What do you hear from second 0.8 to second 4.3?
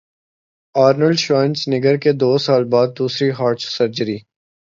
Arnold Schwarzenegger کی دو سال بعد دوسری ہارٹ سرجری